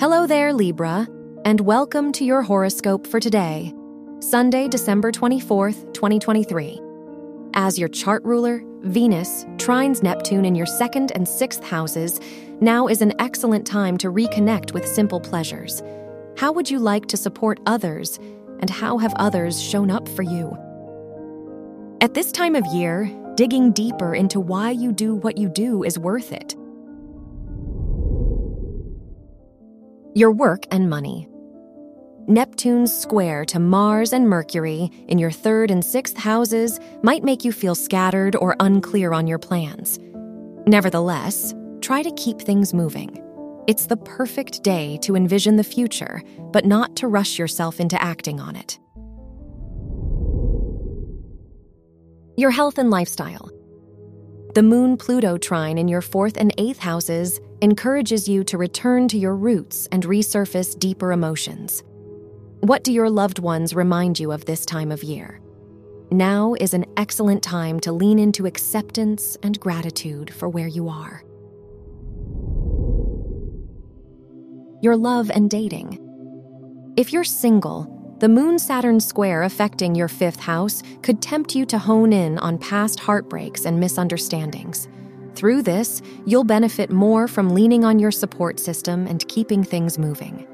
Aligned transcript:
Hello 0.00 0.28
there, 0.28 0.52
Libra, 0.52 1.08
and 1.44 1.60
welcome 1.60 2.12
to 2.12 2.24
your 2.24 2.40
horoscope 2.40 3.04
for 3.04 3.18
today, 3.18 3.74
Sunday, 4.20 4.68
December 4.68 5.10
24th, 5.10 5.92
2023. 5.92 6.80
As 7.54 7.76
your 7.80 7.88
chart 7.88 8.22
ruler, 8.22 8.62
Venus 8.82 9.44
trines 9.56 10.00
Neptune 10.00 10.44
in 10.44 10.54
your 10.54 10.66
second 10.66 11.10
and 11.16 11.26
sixth 11.26 11.64
houses, 11.64 12.20
now 12.60 12.86
is 12.86 13.02
an 13.02 13.12
excellent 13.18 13.66
time 13.66 13.98
to 13.98 14.12
reconnect 14.12 14.72
with 14.72 14.86
simple 14.86 15.18
pleasures. 15.18 15.82
How 16.36 16.52
would 16.52 16.70
you 16.70 16.78
like 16.78 17.06
to 17.06 17.16
support 17.16 17.58
others, 17.66 18.18
and 18.60 18.70
how 18.70 18.98
have 18.98 19.14
others 19.16 19.60
shown 19.60 19.90
up 19.90 20.08
for 20.10 20.22
you? 20.22 20.56
At 22.00 22.14
this 22.14 22.30
time 22.30 22.54
of 22.54 22.64
year, 22.66 23.10
digging 23.34 23.72
deeper 23.72 24.14
into 24.14 24.38
why 24.38 24.70
you 24.70 24.92
do 24.92 25.16
what 25.16 25.36
you 25.36 25.48
do 25.48 25.82
is 25.82 25.98
worth 25.98 26.30
it. 26.30 26.54
Your 30.18 30.32
work 30.32 30.64
and 30.72 30.90
money. 30.90 31.28
Neptune's 32.26 32.92
square 32.92 33.44
to 33.44 33.60
Mars 33.60 34.12
and 34.12 34.28
Mercury 34.28 34.90
in 35.06 35.16
your 35.16 35.30
third 35.30 35.70
and 35.70 35.84
sixth 35.84 36.16
houses 36.16 36.80
might 37.04 37.22
make 37.22 37.44
you 37.44 37.52
feel 37.52 37.76
scattered 37.76 38.34
or 38.34 38.56
unclear 38.58 39.12
on 39.12 39.28
your 39.28 39.38
plans. 39.38 40.00
Nevertheless, 40.66 41.54
try 41.82 42.02
to 42.02 42.10
keep 42.16 42.40
things 42.40 42.74
moving. 42.74 43.16
It's 43.68 43.86
the 43.86 43.96
perfect 43.96 44.64
day 44.64 44.98
to 45.02 45.14
envision 45.14 45.54
the 45.54 45.62
future, 45.62 46.24
but 46.50 46.64
not 46.64 46.96
to 46.96 47.06
rush 47.06 47.38
yourself 47.38 47.78
into 47.78 48.02
acting 48.02 48.40
on 48.40 48.56
it. 48.56 48.76
Your 52.36 52.50
health 52.50 52.78
and 52.78 52.90
lifestyle. 52.90 53.52
The 54.56 54.64
Moon 54.64 54.96
Pluto 54.96 55.38
trine 55.38 55.78
in 55.78 55.86
your 55.86 56.02
fourth 56.02 56.36
and 56.36 56.52
eighth 56.58 56.80
houses 56.80 57.38
encourages 57.60 58.28
you 58.28 58.44
to 58.44 58.58
return 58.58 59.08
to 59.08 59.18
your 59.18 59.34
roots 59.34 59.88
and 59.90 60.04
resurface 60.04 60.78
deeper 60.78 61.12
emotions. 61.12 61.82
What 62.60 62.84
do 62.84 62.92
your 62.92 63.10
loved 63.10 63.38
ones 63.38 63.74
remind 63.74 64.20
you 64.20 64.32
of 64.32 64.44
this 64.44 64.64
time 64.64 64.92
of 64.92 65.02
year? 65.02 65.40
Now 66.10 66.54
is 66.60 66.72
an 66.72 66.86
excellent 66.96 67.42
time 67.42 67.80
to 67.80 67.92
lean 67.92 68.18
into 68.18 68.46
acceptance 68.46 69.36
and 69.42 69.58
gratitude 69.60 70.32
for 70.32 70.48
where 70.48 70.66
you 70.66 70.88
are. 70.88 71.22
Your 74.80 74.96
love 74.96 75.30
and 75.30 75.50
dating. 75.50 75.98
If 76.96 77.12
you're 77.12 77.24
single, 77.24 78.16
the 78.20 78.28
Moon 78.28 78.58
Saturn 78.58 79.00
square 79.00 79.42
affecting 79.42 79.94
your 79.94 80.08
fifth 80.08 80.40
house 80.40 80.82
could 81.02 81.20
tempt 81.20 81.54
you 81.54 81.66
to 81.66 81.78
hone 81.78 82.12
in 82.12 82.38
on 82.38 82.58
past 82.58 83.00
heartbreaks 83.00 83.64
and 83.64 83.78
misunderstandings. 83.78 84.88
Through 85.38 85.62
this, 85.62 86.02
you'll 86.26 86.42
benefit 86.42 86.90
more 86.90 87.28
from 87.28 87.50
leaning 87.50 87.84
on 87.84 88.00
your 88.00 88.10
support 88.10 88.58
system 88.58 89.06
and 89.06 89.26
keeping 89.28 89.62
things 89.62 89.96
moving. 89.96 90.44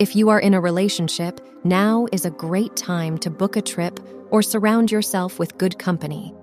If 0.00 0.16
you 0.16 0.28
are 0.28 0.40
in 0.40 0.54
a 0.54 0.60
relationship, 0.60 1.40
now 1.62 2.08
is 2.10 2.24
a 2.24 2.30
great 2.30 2.74
time 2.74 3.16
to 3.18 3.30
book 3.30 3.54
a 3.54 3.62
trip 3.62 4.00
or 4.32 4.42
surround 4.42 4.90
yourself 4.90 5.38
with 5.38 5.56
good 5.56 5.78
company. 5.78 6.34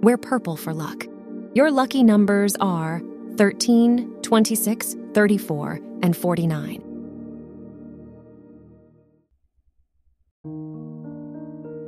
Wear 0.00 0.16
purple 0.16 0.56
for 0.56 0.72
luck. 0.72 1.06
Your 1.54 1.72
lucky 1.72 2.04
numbers 2.04 2.54
are 2.60 3.02
13, 3.38 4.22
26, 4.22 4.96
34, 5.12 5.80
and 6.04 6.16
49. 6.16 6.85